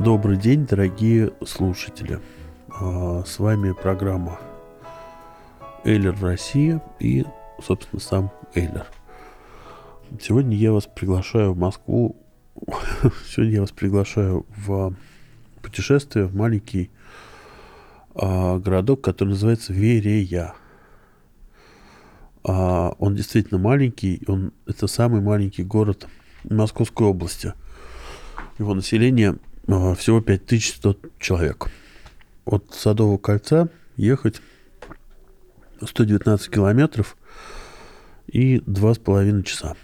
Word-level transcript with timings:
Добрый 0.00 0.38
день, 0.38 0.64
дорогие 0.64 1.30
слушатели. 1.44 2.20
А, 2.70 3.22
с 3.26 3.38
вами 3.38 3.72
программа 3.72 4.40
Эйлер 5.84 6.16
Россия 6.22 6.82
и, 6.98 7.26
собственно, 7.62 8.00
сам 8.00 8.32
Эйлер. 8.54 8.86
Сегодня 10.18 10.56
я 10.56 10.72
вас 10.72 10.86
приглашаю 10.86 11.52
в 11.52 11.58
Москву. 11.58 12.16
Сегодня 13.28 13.56
я 13.56 13.60
вас 13.60 13.72
приглашаю 13.72 14.46
в 14.56 14.94
путешествие 15.60 16.24
в 16.24 16.34
маленький 16.34 16.90
а, 18.14 18.58
городок, 18.58 19.02
который 19.02 19.28
называется 19.30 19.74
Верея. 19.74 20.54
А, 22.42 22.94
он 22.98 23.16
действительно 23.16 23.60
маленький. 23.60 24.22
Он, 24.26 24.54
это 24.66 24.86
самый 24.86 25.20
маленький 25.20 25.62
город 25.62 26.08
Московской 26.44 27.06
области. 27.06 27.52
Его 28.58 28.72
население 28.72 29.36
всего 29.94 30.20
5100 30.20 30.96
человек. 31.18 31.70
От 32.44 32.74
Садового 32.74 33.18
кольца 33.18 33.68
ехать 33.96 34.40
119 35.80 36.50
километров 36.50 37.16
и 38.26 38.60
два 38.66 38.94
с 38.94 38.98
половиной 38.98 39.44
часа. 39.44 39.76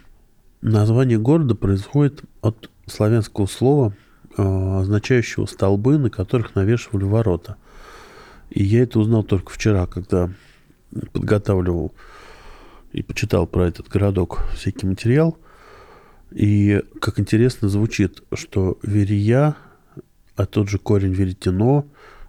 Название 0.60 1.19
города 1.19 1.55
происходит 1.55 2.22
от 2.41 2.69
славянского 2.86 3.47
слова, 3.47 3.94
а, 4.36 4.80
означающего 4.80 5.47
столбы, 5.47 5.98
на 5.98 6.10
которых 6.10 6.56
навешивали 6.56 7.05
ворота. 7.05 7.56
И 8.50 8.64
я 8.64 8.82
это 8.82 8.98
узнал 8.98 9.22
только 9.22 9.53
вчера, 9.53 9.86
когда 9.86 10.30
подготавливал 11.12 11.92
и 12.92 13.03
почитал 13.03 13.47
про 13.47 13.69
этот 13.69 13.88
городок 13.88 14.42
всякий 14.55 14.86
материал. 14.86 15.38
И 16.32 16.82
как 17.00 17.20
интересно 17.20 17.69
звучит, 17.69 18.22
что 18.32 18.78
Верия 18.82 19.55
а 20.36 20.46
тот 20.46 20.68
же 20.68 20.78
корень 20.78 21.12
веретено, 21.12 21.86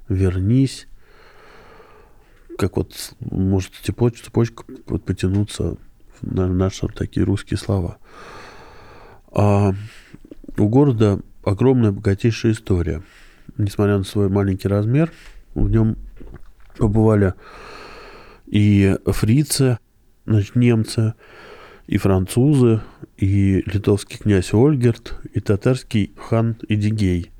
вернись, 0.08 0.88
как 2.58 2.78
вот 2.78 3.16
может 3.20 3.74
цепочка, 3.84 4.26
цепочка 4.26 4.64
потянуться 5.06 5.78
на 6.22 6.48
наши 6.48 6.88
такие 6.88 7.26
русские 7.26 7.58
слова. 7.58 7.98
А 9.32 9.74
у 10.58 10.68
города 10.68 11.20
огромная 11.44 11.92
богатейшая 11.92 12.54
история. 12.54 13.04
Несмотря 13.58 13.98
на 13.98 14.04
свой 14.04 14.30
маленький 14.30 14.68
размер, 14.68 15.12
в 15.54 15.70
нем 15.70 15.98
побывали 16.78 17.34
и 18.48 18.98
фрицы, 19.06 19.78
значит, 20.26 20.56
немцы, 20.56 21.14
и 21.88 21.98
французы, 21.98 22.82
и 23.18 23.64
литовский 23.66 24.18
князь 24.18 24.54
Ольгерт, 24.54 25.20
и 25.34 25.40
татарский 25.40 26.14
хан 26.18 26.58
а, 26.68 27.32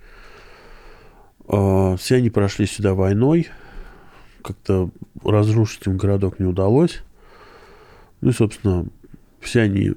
все 1.48 2.16
они 2.16 2.30
прошли 2.30 2.66
сюда 2.66 2.94
войной. 2.94 3.48
Как-то 4.42 4.92
разрушить 5.24 5.88
им 5.88 5.98
городок 5.98 6.40
не 6.40 6.46
удалось. 6.46 7.02
Ну 8.22 8.30
и, 8.30 8.34
собственно, 8.34 8.86
все 9.40 9.62
они 9.62 9.94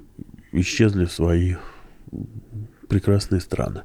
исчезли 0.51 1.05
в 1.05 1.11
свои 1.11 1.55
прекрасные 2.87 3.41
страны. 3.41 3.83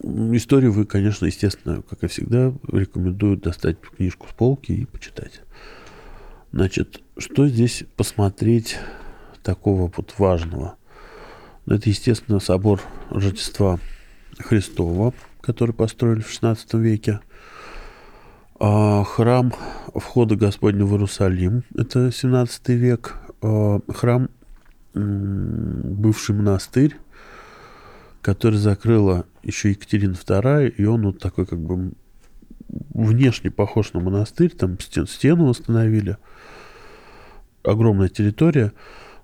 Историю 0.00 0.72
вы, 0.72 0.86
конечно, 0.86 1.26
естественно, 1.26 1.82
как 1.82 2.04
и 2.04 2.06
всегда, 2.06 2.52
рекомендую 2.68 3.36
достать 3.36 3.80
книжку 3.80 4.28
с 4.30 4.32
полки 4.32 4.72
и 4.72 4.86
почитать. 4.86 5.42
Значит, 6.52 7.02
что 7.18 7.48
здесь 7.48 7.84
посмотреть 7.96 8.78
такого 9.42 9.92
вот 9.94 10.14
важного? 10.18 10.76
Ну, 11.66 11.74
это, 11.74 11.88
естественно, 11.88 12.38
собор 12.40 12.80
Рождества 13.10 13.78
Христова– 14.38 15.12
который 15.40 15.74
построили 15.74 16.20
в 16.20 16.30
XVI 16.30 16.58
веке. 16.80 17.20
А, 18.60 19.04
храм 19.04 19.52
входа 19.94 20.36
Господня 20.36 20.84
в 20.84 20.92
Иерусалим, 20.92 21.62
это 21.74 22.10
17 22.10 22.68
век. 22.70 23.16
А, 23.42 23.80
храм, 23.88 24.28
бывший 24.94 26.34
монастырь, 26.34 26.96
который 28.22 28.56
закрыла 28.56 29.26
еще 29.42 29.70
Екатерина 29.70 30.14
II, 30.14 30.68
и 30.70 30.84
он 30.84 31.02
вот 31.02 31.18
такой 31.18 31.46
как 31.46 31.60
бы 31.60 31.92
внешне 32.68 33.50
похож 33.50 33.92
на 33.92 34.00
монастырь, 34.00 34.50
там 34.50 34.78
стен, 34.80 35.06
стену 35.06 35.46
восстановили, 35.46 36.18
огромная 37.64 38.08
территория, 38.08 38.72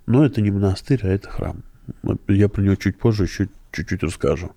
но 0.05 0.25
это 0.25 0.41
не 0.41 0.51
монастырь, 0.51 1.01
а 1.03 1.07
это 1.07 1.29
храм. 1.29 1.63
Я 2.27 2.49
про 2.49 2.61
него 2.61 2.75
чуть 2.75 2.97
позже 2.97 3.23
еще 3.23 3.49
чуть-чуть 3.71 4.03
расскажу. 4.03 4.51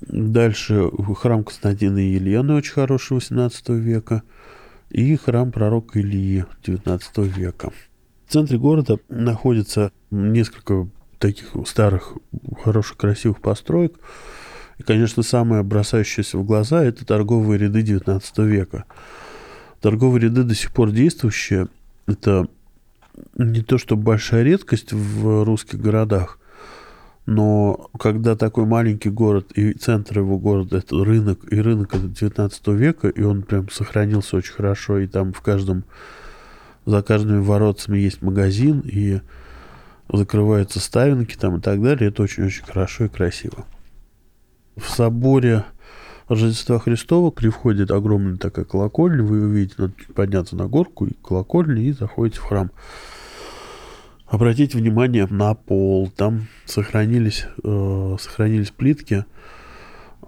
Дальше 0.00 0.90
храм 1.16 1.42
Константина 1.42 1.98
и 1.98 2.12
Елены, 2.14 2.54
очень 2.54 2.72
хороший, 2.72 3.14
18 3.14 3.70
века. 3.70 4.22
И 4.90 5.16
храм 5.16 5.50
пророка 5.50 6.00
Ильи, 6.00 6.44
19 6.64 7.18
века. 7.18 7.72
В 8.26 8.32
центре 8.32 8.58
города 8.58 8.98
находится 9.08 9.92
несколько 10.10 10.88
таких 11.18 11.54
старых, 11.66 12.14
хороших, 12.62 12.96
красивых 12.96 13.40
построек. 13.40 13.98
И, 14.78 14.82
конечно, 14.82 15.22
самое 15.22 15.62
бросающееся 15.62 16.38
в 16.38 16.44
глаза– 16.44 16.84
это 16.84 17.06
торговые 17.06 17.58
ряды 17.58 17.82
19 17.82 18.38
века. 18.38 18.84
Торговые 19.80 20.24
ряды 20.24 20.42
до 20.42 20.54
сих 20.54 20.72
пор 20.72 20.90
действующие. 20.90 21.68
Это 22.06 22.46
не 23.36 23.62
то, 23.62 23.78
что 23.78 23.96
большая 23.96 24.42
редкость 24.42 24.92
в 24.92 25.44
русских 25.44 25.80
городах– 25.80 26.38
но 27.26 27.90
когда 27.98 28.36
такой 28.36 28.66
маленький 28.66 29.10
город 29.10 29.50
и 29.52 29.72
центр 29.72 30.20
его 30.20 30.38
города 30.38 30.78
это 30.78 31.04
рынок, 31.04 31.40
и 31.50 31.60
рынок 31.60 31.94
это 31.94 32.06
19 32.06 32.68
века, 32.68 33.08
и 33.08 33.22
он 33.22 33.42
прям 33.42 33.68
сохранился 33.68 34.36
очень 34.36 34.54
хорошо, 34.54 34.98
и 34.98 35.08
там 35.08 35.32
в 35.32 35.40
каждом, 35.40 35.84
за 36.84 37.02
каждыми 37.02 37.40
воротами 37.40 37.98
есть 37.98 38.22
магазин, 38.22 38.80
и 38.80 39.20
закрываются 40.12 40.78
ставинки 40.78 41.36
там 41.36 41.56
и 41.56 41.60
так 41.60 41.82
далее, 41.82 42.10
это 42.10 42.22
очень-очень 42.22 42.64
хорошо 42.64 43.06
и 43.06 43.08
красиво. 43.08 43.66
В 44.76 44.88
соборе 44.88 45.64
Рождества 46.28 46.78
Христова 46.78 47.30
при 47.30 47.48
входе 47.48 47.84
огромная 47.84 48.36
такая 48.36 48.64
колокольня, 48.64 49.24
вы 49.24 49.44
увидите, 49.44 49.74
надо 49.78 49.94
подняться 50.14 50.54
на 50.54 50.66
горку, 50.66 51.06
и 51.06 51.14
колокольня, 51.22 51.82
и 51.82 51.92
заходите 51.92 52.38
в 52.38 52.44
храм. 52.44 52.70
Обратите 54.26 54.76
внимание 54.76 55.26
на 55.28 55.54
пол. 55.54 56.10
Там 56.10 56.48
сохранились, 56.64 57.46
э, 57.62 58.16
сохранились 58.18 58.70
плитки 58.70 59.24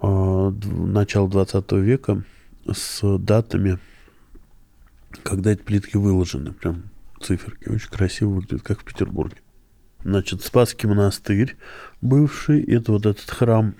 э, 0.01 0.51
начала 0.63 1.29
20 1.29 1.71
века 1.73 2.23
с 2.65 3.17
датами, 3.17 3.77
когда 5.23 5.51
эти 5.51 5.61
плитки 5.61 5.97
выложены. 5.97 6.53
Прям 6.53 6.83
циферки. 7.21 7.67
Очень 7.67 7.89
красиво 7.89 8.29
выглядит, 8.29 8.63
как 8.63 8.79
в 8.79 8.85
Петербурге. 8.85 9.37
Значит, 10.03 10.43
Спасский 10.43 10.87
монастырь 10.87 11.57
бывший. 12.01 12.63
Это 12.63 12.93
вот 12.93 13.05
этот 13.05 13.29
храм, 13.29 13.75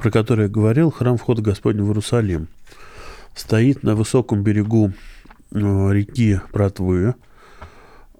про 0.00 0.12
который 0.12 0.44
я 0.44 0.48
говорил, 0.48 0.92
храм 0.92 1.16
входа 1.16 1.42
Господня 1.42 1.82
в 1.82 1.88
Иерусалим. 1.88 2.46
Стоит 3.34 3.82
на 3.82 3.96
высоком 3.96 4.44
берегу 4.44 4.92
э, 5.50 5.58
реки 5.58 6.40
Братвы. 6.52 7.16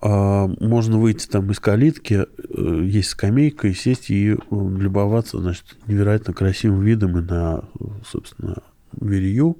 А, 0.05 0.49
можно 0.59 0.99
выйти 0.99 1.29
там 1.29 1.49
из 1.53 1.61
калитки, 1.61 2.27
э, 2.37 2.81
есть 2.85 3.11
скамейка, 3.11 3.69
и 3.69 3.73
сесть 3.73 4.11
и 4.11 4.33
э, 4.33 4.37
любоваться, 4.51 5.39
значит, 5.39 5.77
невероятно 5.87 6.35
красивым 6.35 6.83
видом 6.83 7.17
и 7.19 7.23
на, 7.23 7.63
собственно, 8.05 8.57
Верию, 9.01 9.59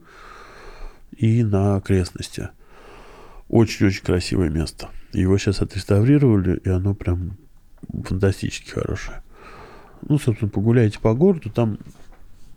и 1.17 1.45
на 1.45 1.77
окрестности. 1.77 2.49
Очень-очень 3.49 4.03
красивое 4.03 4.51
место. 4.51 4.89
Его 5.13 5.39
сейчас 5.39 5.63
отреставрировали, 5.63 6.57
и 6.65 6.69
оно 6.69 6.95
прям 6.95 7.37
фантастически 8.05 8.71
хорошее. 8.71 9.23
Ну, 10.09 10.19
собственно, 10.19 10.51
погуляйте 10.51 10.99
по 10.99 11.15
городу, 11.15 11.51
там 11.51 11.79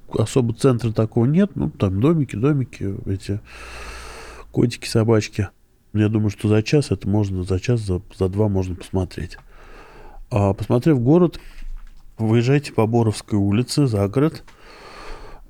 особо 0.10 0.56
центра 0.56 0.92
такого 0.92 1.26
нет, 1.26 1.52
ну, 1.54 1.70
там 1.70 2.02
домики, 2.02 2.36
домики, 2.36 2.96
эти 3.06 3.42
котики, 4.52 4.88
собачки– 4.88 5.50
я 6.02 6.10
думаю, 6.10 6.30
что 6.30 6.48
за 6.48 6.62
час 6.64 6.92
это 6.92 7.08
можно, 7.08 7.44
за 7.44 7.60
час, 7.60 7.82
за, 7.82 8.02
за 8.18 8.30
два 8.30 8.48
можно 8.48 8.76
посмотреть. 8.76 9.38
А 10.30 10.54
посмотрев 10.54 11.00
город, 11.00 11.40
выезжайте 12.18 12.74
по 12.74 12.86
Боровской 12.88 13.38
улице 13.38 13.88
за 13.88 14.08
город, 14.08 14.44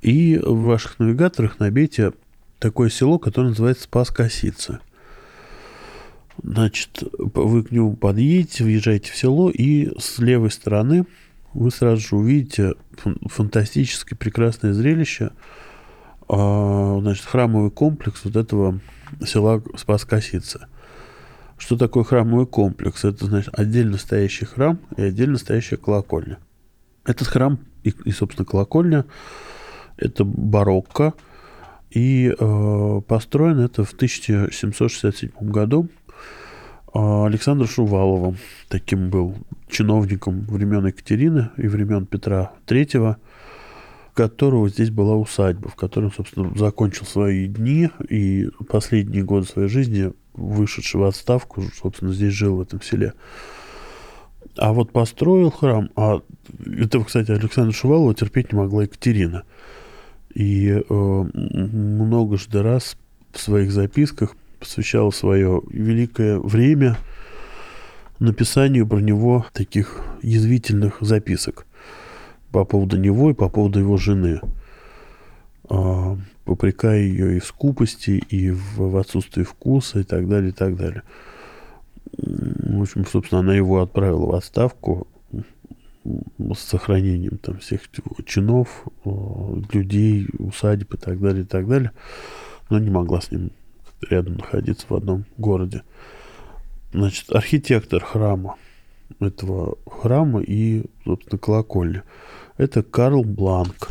и 0.01 0.37
в 0.37 0.63
ваших 0.63 0.99
навигаторах 0.99 1.59
набейте 1.59 2.13
такое 2.59 2.89
село, 2.89 3.17
которое 3.19 3.49
называется 3.49 3.85
Спас-Косица. 3.85 4.81
Значит, 6.43 7.03
вы 7.17 7.63
к 7.63 7.71
нему 7.71 7.95
подъедете, 7.95 8.63
въезжаете 8.63 9.11
в 9.11 9.15
село, 9.15 9.49
и 9.49 9.89
с 9.99 10.19
левой 10.19 10.51
стороны 10.51 11.05
вы 11.53 11.71
сразу 11.71 12.01
же 12.01 12.15
увидите 12.17 12.73
фантастическое 13.27 14.15
прекрасное 14.15 14.73
зрелище. 14.73 15.31
А, 16.27 16.99
значит, 17.01 17.25
храмовый 17.25 17.71
комплекс 17.71 18.21
вот 18.25 18.35
этого 18.35 18.79
села 19.25 19.61
Спас-Косица. 19.75 20.67
Что 21.57 21.77
такое 21.77 22.03
храмовый 22.03 22.47
комплекс? 22.47 23.05
Это, 23.05 23.25
значит, 23.25 23.57
отдельно 23.57 23.97
стоящий 23.97 24.45
храм 24.45 24.79
и 24.97 25.03
отдельно 25.03 25.37
стоящая 25.37 25.77
колокольня. 25.77 26.37
Этот 27.05 27.27
храм 27.27 27.59
и, 27.83 27.93
и 28.03 28.11
собственно, 28.11 28.45
колокольня– 28.45 29.05
это 29.97 30.23
барокко. 30.25 31.13
И 31.91 32.33
э, 32.37 33.01
построен 33.07 33.59
это 33.59 33.85
в 33.85 33.93
1767 33.93 35.31
году 35.39 35.87
а 36.93 37.25
Александром 37.25 37.67
Шуваловым. 37.67 38.37
Таким 38.69 39.09
был 39.09 39.35
чиновником 39.69 40.41
времен 40.41 40.87
Екатерины 40.87 41.51
и 41.57 41.67
времен 41.67 42.05
Петра 42.05 42.53
III, 42.67 43.17
которого 44.15 44.69
здесь 44.69 44.89
была 44.89 45.15
усадьба, 45.15 45.69
в 45.69 45.75
котором, 45.75 46.11
собственно, 46.11 46.51
закончил 46.57 47.05
свои 47.05 47.47
дни 47.47 47.89
и 48.09 48.49
последние 48.69 49.23
годы 49.23 49.45
своей 49.45 49.67
жизни, 49.67 50.13
вышедший 50.33 51.01
в 51.01 51.03
отставку, 51.03 51.63
собственно, 51.79 52.13
здесь 52.13 52.33
жил 52.33 52.55
в 52.55 52.61
этом 52.61 52.81
селе. 52.81 53.13
А 54.57 54.71
вот 54.71 54.93
построил 54.93 55.51
храм, 55.51 55.89
а 55.97 56.21
это, 56.65 57.03
кстати, 57.03 57.31
Александр 57.31 57.73
Шувалова 57.75 58.15
терпеть 58.15 58.53
не 58.53 58.57
могла 58.57 58.83
Екатерина. 58.83 59.43
И 60.33 60.69
э, 60.69 60.83
многожды 60.93 62.61
раз 62.61 62.95
в 63.33 63.39
своих 63.39 63.71
записках 63.71 64.35
посвящал 64.61 65.11
свое 65.11 65.61
великое 65.69 66.39
время 66.39 66.97
написанию 68.19 68.87
про 68.87 68.99
него 68.99 69.45
таких 69.51 70.01
язвительных 70.21 70.97
записок 71.01 71.65
по 72.55 72.63
поводу 72.63 72.95
него 72.95 73.31
и 73.31 73.33
по 73.33 73.49
поводу 73.49 73.79
его 73.79 73.97
жены, 73.97 74.39
а, 75.67 76.17
попрекая 76.45 77.01
ее 77.01 77.35
и 77.35 77.39
в 77.41 77.45
скупости, 77.45 78.11
и 78.29 78.49
в, 78.49 78.95
отсутствии 78.95 79.43
вкуса, 79.43 79.99
и 79.99 80.03
так 80.03 80.29
далее, 80.29 80.51
и 80.51 80.53
так 80.53 80.77
далее. 80.77 81.03
В 82.13 82.81
общем, 82.81 83.05
собственно, 83.05 83.41
она 83.41 83.53
его 83.53 83.81
отправила 83.81 84.27
в 84.27 84.35
отставку 84.35 85.05
с 86.05 86.59
сохранением 86.59 87.39
там 87.39 87.57
всех 87.57 87.81
чинов, 88.25 88.85
людей, 89.73 90.29
усадеб 90.39 90.93
и 90.93 90.97
так 90.97 91.19
далее, 91.19 91.43
и 91.43 91.45
так 91.45 91.67
далее. 91.67 91.91
Но 92.69 92.79
не 92.79 92.89
могла 92.89 93.19
с 93.19 93.31
ним 93.31 93.51
рядом 94.09 94.35
находиться 94.35 94.85
в 94.87 94.95
одном 94.95 95.25
городе. 95.37 95.83
Значит, 96.93 97.33
архитектор 97.33 98.01
храма, 98.01 98.55
этого 99.19 99.77
храма 99.85 100.41
и, 100.41 100.85
собственно, 101.03 101.37
колокольни, 101.37 102.01
это 102.57 102.83
Карл 102.83 103.23
Бланк. 103.23 103.89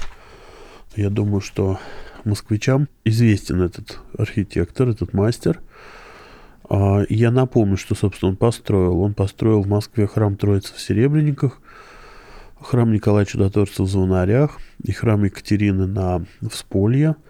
Я 0.97 1.11
думаю, 1.11 1.41
что 1.41 1.79
москвичам 2.25 2.89
известен 3.05 3.63
этот 3.63 3.99
архитектор, 4.17 4.89
этот 4.89 5.13
мастер. 5.13 5.61
А, 6.69 7.03
я 7.09 7.31
напомню, 7.31 7.77
что, 7.77 7.95
собственно, 7.95 8.31
он 8.31 8.37
построил. 8.37 9.01
Он 9.01 9.15
построил 9.15 9.63
в 9.63 9.69
Москве 9.69 10.07
храм 10.07 10.37
Троицы 10.37 10.75
в 10.75 10.81
Серебряниках, 10.81 11.61
храм 12.61 12.93
Николая 12.93 13.25
Чудотворца 13.25 13.83
в 13.83 13.89
Звонарях 13.89 14.59
и 14.83 14.93
храм 14.93 15.25
Екатерины 15.25 15.87
на 15.87 16.25
Всполье– 16.51 17.17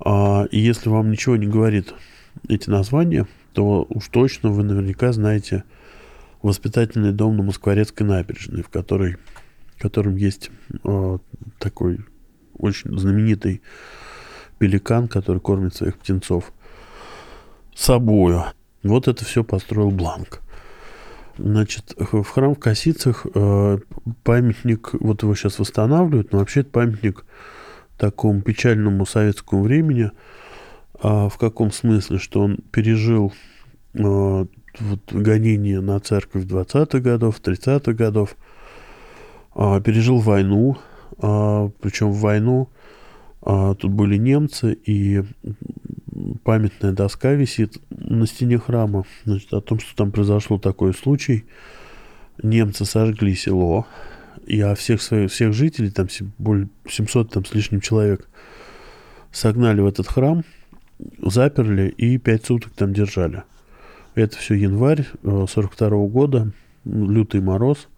а, 0.00 0.46
и 0.50 0.58
если 0.58 0.88
вам 0.88 1.10
ничего 1.10 1.36
не 1.36 1.46
говорит 1.46 1.94
эти 2.48 2.70
названия, 2.70 3.26
то 3.52 3.86
уж 3.88 4.08
точно 4.08 4.50
вы 4.50 4.62
наверняка 4.62 5.12
знаете 5.12 5.64
воспитательный 6.42 7.12
дом 7.12 7.36
на 7.36 7.42
Москворецкой 7.42 8.06
набережной, 8.06 8.62
в, 8.62 8.68
которой, 8.68 9.16
в 9.78 9.82
котором 9.82 10.16
есть 10.16 10.50
э, 10.84 11.18
такой 11.58 12.00
очень 12.54 12.98
знаменитый 12.98 13.62
пеликан, 14.58 15.06
который 15.06 15.40
кормит 15.40 15.74
своих 15.74 15.96
птенцов 15.98 16.52
собою. 17.76 18.42
Вот 18.82 19.06
это 19.06 19.24
все 19.24 19.44
построил 19.44 19.92
Бланк. 19.92 20.40
Значит, 21.36 21.94
в 21.96 22.24
храм 22.24 22.56
в 22.56 22.58
Косицах 22.58 23.24
э, 23.32 23.78
памятник, 24.24 24.90
вот 24.94 25.22
его 25.22 25.36
сейчас 25.36 25.60
восстанавливают, 25.60 26.32
но 26.32 26.40
вообще 26.40 26.60
это 26.60 26.70
памятник 26.70 27.24
такому 27.96 28.42
печальному 28.42 29.06
советскому 29.06 29.62
времени. 29.62 30.10
А 31.00 31.28
в 31.28 31.38
каком 31.38 31.70
смысле? 31.70 32.18
Что 32.18 32.40
он 32.40 32.58
пережил 32.72 33.32
а, 33.94 34.46
вот, 34.80 35.12
гонение 35.12 35.80
на 35.80 36.00
церковь 36.00 36.44
20-х 36.44 36.98
годов, 36.98 37.40
30-х 37.40 37.92
годов, 37.92 38.36
а, 38.36 38.47
пережил 39.80 40.18
войну, 40.18 40.78
а, 41.20 41.70
причем 41.80 42.12
в 42.12 42.20
войну 42.20 42.68
а, 43.42 43.74
тут 43.74 43.92
были 43.92 44.16
немцы, 44.16 44.74
и 44.84 45.22
памятная 46.44 46.92
доска 46.92 47.32
висит 47.32 47.78
на 47.90 48.26
стене 48.26 48.58
храма 48.58 49.04
значит, 49.24 49.52
о 49.52 49.60
том, 49.60 49.80
что 49.80 49.94
там 49.96 50.10
произошел 50.10 50.58
такой 50.58 50.94
случай. 50.94 51.44
Немцы 52.42 52.84
сожгли 52.84 53.34
село, 53.34 53.86
я 54.46 54.74
всех 54.74 55.02
своих, 55.02 55.32
всех 55.32 55.52
жителей, 55.52 55.90
там 55.90 56.06
более 56.38 56.68
700 56.88 57.32
там, 57.32 57.44
с 57.44 57.52
лишним 57.52 57.80
человек, 57.80 58.28
согнали 59.32 59.80
в 59.80 59.86
этот 59.86 60.06
храм, 60.06 60.44
заперли 61.20 61.88
и 61.88 62.16
пять 62.18 62.46
суток 62.46 62.72
там 62.74 62.92
держали. 62.92 63.42
Это 64.14 64.36
все 64.36 64.54
январь 64.54 65.04
42 65.22 65.86
э, 65.86 65.90
-го 65.90 66.08
года, 66.08 66.52
лютый 66.84 67.40
мороз. 67.40 67.88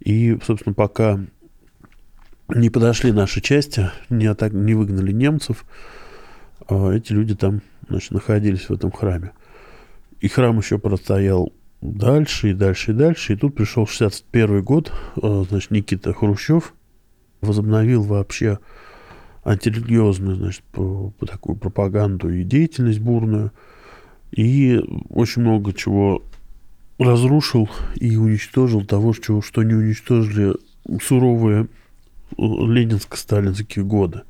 И, 0.00 0.38
собственно, 0.44 0.74
пока 0.74 1.20
не 2.48 2.70
подошли 2.70 3.12
наши 3.12 3.40
части, 3.40 3.90
не, 4.08 4.26
атак, 4.26 4.52
не 4.52 4.74
выгнали 4.74 5.12
немцев, 5.12 5.64
э, 6.68 6.96
эти 6.96 7.12
люди 7.12 7.34
там 7.34 7.60
значит, 7.88 8.12
находились 8.12 8.68
в 8.68 8.72
этом 8.72 8.90
храме. 8.90 9.32
И 10.20 10.28
храм 10.28 10.56
еще 10.58 10.78
простоял 10.78 11.52
дальше 11.80 12.50
и 12.50 12.54
дальше 12.54 12.92
и 12.92 12.94
дальше. 12.94 13.32
И 13.32 13.36
тут 13.36 13.54
пришел 13.54 13.86
61 13.86 14.62
год, 14.62 14.92
э, 15.22 15.44
значит, 15.48 15.70
Никита 15.70 16.12
Хрущев 16.12 16.74
возобновил 17.40 18.02
вообще 18.02 18.58
антирелигиозную, 19.44 20.36
значит, 20.36 20.62
по, 20.72 21.10
по 21.18 21.26
такую 21.26 21.56
пропаганду 21.56 22.30
и 22.30 22.44
деятельность 22.44 23.00
бурную. 23.00 23.52
И 24.30 24.80
очень 25.08 25.42
много 25.42 25.72
чего 25.72 26.22
разрушил 26.98 27.68
и 27.96 28.16
уничтожил 28.16 28.84
того, 28.84 29.12
что, 29.12 29.40
что 29.40 29.62
не 29.62 29.74
уничтожили 29.74 30.54
суровые 31.02 31.64
э, 31.64 31.66
ленинско-сталинские 32.36 33.84
годы. 33.84 34.22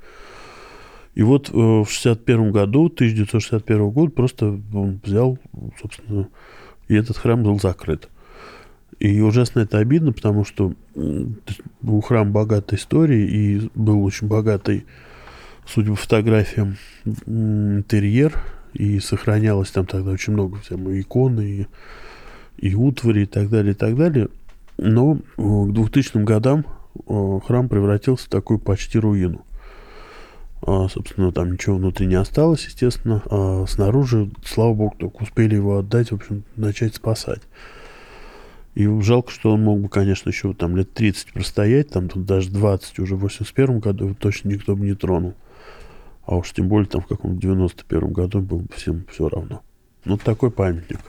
И 1.15 1.23
вот 1.23 1.51
э, 1.51 1.53
в 1.53 1.87
61 1.89 2.53
году, 2.53 2.87
1961 2.87 3.91
год, 3.91 4.15
просто 4.15 4.61
он 4.73 5.01
взял, 5.03 5.39
собственно, 5.81 6.29
и 6.89 6.95
этот 6.95 7.17
храм 7.17 7.43
был 7.43 7.59
закрыт. 7.59 8.09
И 8.99 9.21
ужасно 9.21 9.61
это 9.61 9.79
обидно, 9.79 10.13
потому 10.13 10.45
что 10.45 10.75
у 10.95 12.01
храм 12.01 12.33
богатой 12.33 12.79
истории 12.79 13.29
и 13.29 13.71
был 13.75 14.05
очень 14.05 14.27
богатый, 14.27 14.87
судя 15.67 15.91
по 15.91 15.97
фотографиям, 15.97 16.77
интерьер, 17.27 18.35
и 18.75 18.99
сохранялось 18.99 19.71
там 19.71 19.87
тогда 19.87 20.11
очень 20.11 20.33
много 20.33 20.59
всем 20.59 20.89
и 20.91 21.01
иконы, 21.01 21.41
и, 21.41 21.67
и 22.59 22.75
утвари, 22.75 23.23
и 23.23 23.27
так 23.27 23.49
далее, 23.49 23.73
и 23.73 23.77
так 23.77 23.97
далее. 23.97 24.29
Но 24.77 25.17
к 25.37 25.73
2000 25.73 26.19
годам 26.25 26.65
храм 27.47 27.69
превратился 27.69 28.27
в 28.27 28.29
такую 28.29 28.59
почти 28.59 28.99
руину. 28.99 29.45
А, 30.63 30.89
собственно, 30.89 31.31
там 31.33 31.53
ничего 31.53 31.77
внутри 31.77 32.07
не 32.07 32.17
осталось, 32.17 32.65
естественно. 32.65 33.23
А 33.31 33.65
снаружи, 33.69 34.31
слава 34.45 34.75
богу, 34.75 34.95
только 34.99 35.23
успели 35.23 35.55
его 35.55 35.79
отдать, 35.79 36.11
в 36.11 36.17
общем, 36.17 36.43
начать 36.57 36.97
спасать. 36.97 37.43
И 38.75 38.87
жалко, 39.01 39.31
что 39.31 39.53
он 39.53 39.63
мог 39.63 39.81
бы, 39.81 39.89
конечно, 39.89 40.29
еще 40.29 40.55
там 40.55 40.77
лет 40.77 40.93
30 40.93 41.33
простоять, 41.33 41.91
там 41.91 42.09
тут 42.09 42.27
даже 42.27 42.51
20 42.51 42.99
уже 43.01 43.17
в 43.17 43.21
81 43.21 43.81
году 43.81 44.07
его 44.07 44.15
точно 44.15 44.51
никто 44.51 44.77
бы 44.77 44.85
не 44.85 44.95
тронул. 44.95 45.35
А 46.27 46.37
уж 46.37 46.53
тем 46.53 46.69
более 46.69 46.89
там 46.89 47.03
в 47.03 47.07
каком-то 47.07 47.41
91 47.41 48.13
году 48.13 48.41
было 48.41 48.59
бы 48.59 48.69
всем 48.77 49.05
все 49.11 49.29
равно. 49.29 49.63
Ну, 50.05 50.17
такой 50.17 50.51
памятник. 50.51 51.01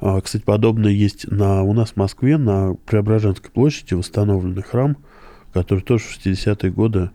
А, 0.00 0.20
кстати, 0.20 0.42
подобное 0.42 0.92
есть 0.92 1.30
на, 1.30 1.62
у 1.62 1.72
нас 1.74 1.90
в 1.90 1.96
Москве 1.96 2.38
на 2.38 2.74
Преображенской 2.86 3.50
площади 3.50 3.94
восстановленный 3.94 4.62
храм, 4.62 4.96
который 5.52 5.80
тоже 5.80 6.04
в 6.04 6.18
60-е 6.18 6.70
годы 6.72 7.10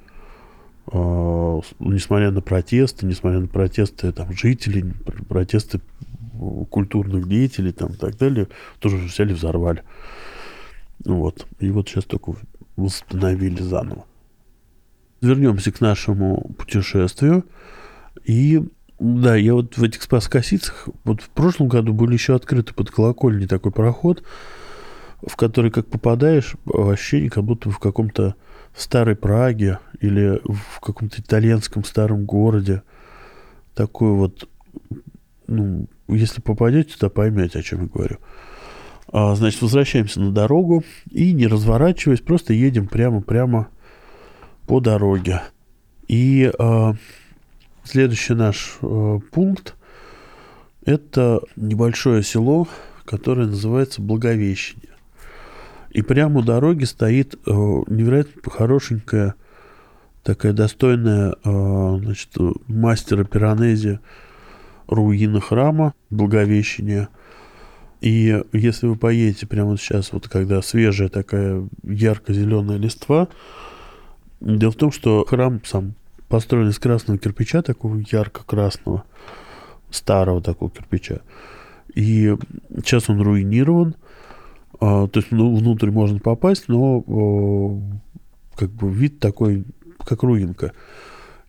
а, 0.88 1.62
несмотря 1.80 2.32
на 2.32 2.42
протесты, 2.42 3.06
несмотря 3.06 3.40
на 3.40 3.48
протесты 3.48 4.12
там, 4.12 4.32
жителей, 4.34 4.94
протесты 5.28 5.82
культурных 6.70 7.28
деятелей 7.28 7.72
там, 7.72 7.92
и 7.92 7.96
так 7.96 8.18
далее, 8.18 8.48
тоже 8.80 8.98
взяли, 8.98 9.34
взорвали. 9.34 9.84
Вот. 11.04 11.48
И 11.60 11.70
вот 11.72 11.90
сейчас 11.90 12.06
только 12.06 12.34
восстановили 12.76 13.62
заново. 13.62 14.06
Вернемся 15.22 15.72
к 15.72 15.82
нашему 15.82 16.54
путешествию. 16.58 17.46
И 18.26 18.62
да, 19.00 19.36
я 19.36 19.54
вот 19.54 19.78
в 19.78 19.84
этих 19.84 20.02
спас-косицах, 20.02 20.88
вот 21.04 21.22
в 21.22 21.30
прошлом 21.30 21.68
году 21.68 21.94
были 21.94 22.14
еще 22.14 22.36
открыты 22.36 22.74
под 22.74 22.92
колокольней 22.92 23.48
такой 23.48 23.72
проход, 23.72 24.24
в 25.26 25.36
который 25.36 25.72
как 25.72 25.88
попадаешь, 25.88 26.56
ощущение, 26.74 27.30
как 27.30 27.44
будто 27.44 27.70
в 27.70 27.80
каком-то 27.80 28.36
старой 28.76 29.16
Праге 29.16 29.80
или 30.00 30.42
в 30.46 30.80
каком-то 30.80 31.22
итальянском 31.22 31.84
старом 31.84 32.26
городе. 32.26 32.84
Такой 33.74 34.12
вот, 34.12 34.48
ну, 35.48 35.88
если 36.08 36.42
попадете, 36.42 36.96
то 36.98 37.10
поймете, 37.10 37.60
о 37.60 37.64
чем 37.64 37.84
я 37.84 37.88
говорю. 37.88 38.18
А, 39.12 39.36
значит, 39.36 39.62
возвращаемся 39.62 40.22
на 40.22 40.32
дорогу 40.32 40.84
и, 41.10 41.34
не 41.34 41.48
разворачиваясь, 41.48 42.22
просто 42.22 42.54
едем 42.54 42.88
прямо-прямо 42.88 43.68
по 44.68 44.80
дороге. 44.80 45.42
И 46.08 46.52
а, 46.60 46.96
следующий 47.86 48.34
наш 48.34 48.78
а, 48.82 49.20
пункт– 49.32 49.76
это 50.86 51.42
небольшое 51.56 52.24
село, 52.24 52.68
которое 53.06 53.48
называется 53.48 54.02
Благовещение. 54.02 54.92
И 55.92 56.02
прямо 56.02 56.40
у 56.40 56.44
дороги 56.44 56.84
стоит 56.84 57.36
э, 57.36 57.38
невероятно 57.48 58.52
хорошенькая, 58.52 59.36
такая 60.24 60.52
достойная 60.52 61.36
э, 61.44 61.98
значит, 62.02 62.32
мастера 62.68 63.24
Пиранези 63.24 64.00
руина 64.88 65.40
храма 65.40 65.94
Благовещения. 66.10 67.08
И 68.02 68.44
если 68.52 68.88
вы 68.88 68.98
поедете 68.98 69.48
прямо 69.48 69.78
сейчас, 69.78 70.12
вот 70.12 70.28
когда 70.28 70.62
свежая 70.62 71.08
такая 71.08 71.68
ярко-зеленая 71.84 72.78
листва, 72.78 73.30
дело 74.42 74.72
в 74.72 74.76
том, 74.76 74.92
что 74.92 75.26
храм 75.26 75.62
сам 75.64 75.94
построен 76.36 76.68
из 76.68 76.80
красного 76.80 77.18
кирпича, 77.18 77.62
такого 77.62 77.96
ярко-красного, 78.12 79.06
старого 79.90 80.42
такого 80.42 80.70
кирпича. 80.70 81.22
И 81.94 82.36
сейчас 82.76 83.10
он 83.10 83.22
руинирован, 83.22 83.96
а, 84.82 85.08
то 85.08 85.22
есть 85.22 85.32
ну, 85.32 85.56
внутрь 85.56 85.92
можно 85.92 86.20
попасть, 86.20 86.66
но 86.68 87.80
как 88.54 88.70
бы 88.70 88.92
вид 88.92 89.20
такой, 89.20 89.64
как 90.04 90.24
руинка. 90.24 90.74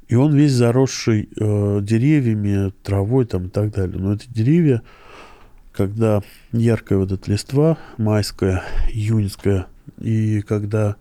И 0.07 0.14
он 0.14 0.33
весь 0.37 0.52
заросший 0.52 1.31
э, 1.37 1.81
деревьями, 1.83 2.71
травой 2.85 3.26
там 3.26 3.47
и 3.47 3.49
так 3.49 3.73
далее. 3.73 3.99
Но 3.99 4.14
эти 4.14 4.28
деревья, 4.28 4.83
когда 5.73 6.23
яркая 6.52 7.00
вот 7.00 7.11
эта 7.11 7.28
листва, 7.28 7.76
майская, 7.99 8.62
июньская, 8.93 9.66
и 9.99 10.43
когда 10.43 10.95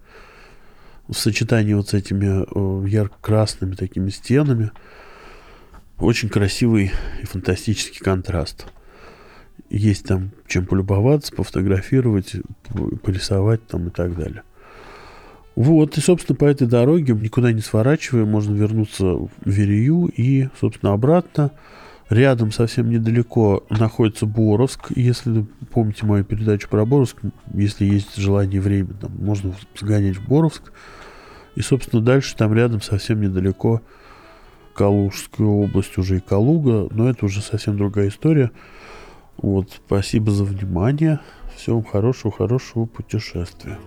в 1.07 1.13
сочетании 1.13 1.73
вот 1.73 1.89
с 1.89 1.93
этими 1.93 2.45
э, 2.45 2.87
ярко-красными 2.87 3.75
такими 3.75 4.09
стенами, 4.09 4.71
очень 5.99 6.29
красивый 6.29 6.91
и 7.21 7.25
фантастический 7.25 7.99
контраст 7.99 8.67
есть 9.69 10.05
там 10.05 10.31
чем 10.47 10.65
полюбоваться, 10.65 11.33
пофотографировать, 11.33 12.33
порисовать 13.03 13.65
там 13.67 13.87
и 13.87 13.91
так 13.91 14.15
далее. 14.15 14.43
Вот, 15.55 15.97
и, 15.97 16.01
собственно, 16.01 16.35
по 16.35 16.45
этой 16.45 16.67
дороге, 16.67 17.13
никуда 17.13 17.53
не 17.53 17.61
сворачивая, 17.61 18.25
можно 18.25 18.53
вернуться 18.53 19.05
в 19.05 19.29
Верею 19.45 20.07
и, 20.07 20.49
собственно, 20.59 20.93
обратно. 20.93 21.51
Рядом, 22.09 22.51
совсем 22.51 22.89
недалеко, 22.89 23.63
находится 23.69 24.27
Боровск. 24.27 24.91
Если 24.95 25.45
помните 25.71 26.05
мою 26.05 26.23
передачу 26.23 26.69
про 26.69 26.85
Боровск, 26.85 27.17
если 27.53 27.85
есть 27.85 28.15
желание 28.15 28.57
и 28.57 28.59
время, 28.59 28.93
там, 28.93 29.11
можно 29.17 29.53
сгонять 29.75 30.17
в 30.17 30.27
Боровск. 30.27 30.71
И, 31.55 31.61
собственно, 31.61 32.03
дальше 32.03 32.35
там 32.35 32.53
рядом, 32.53 32.81
совсем 32.81 33.21
недалеко, 33.21 33.81
Калужская 34.75 35.47
область, 35.47 35.97
уже 35.97 36.17
и 36.17 36.19
Калуга, 36.19 36.87
но 36.91 37.09
это 37.09 37.25
уже 37.25 37.41
совсем 37.41 37.77
другая 37.77 38.09
история. 38.09 38.51
Вот, 39.37 39.71
спасибо 39.85 40.31
за 40.31 40.43
внимание. 40.43 41.19
Всем 41.55 41.83
хорошего, 41.83 42.31
хорошего 42.31 42.85
путешествия. 42.85 43.79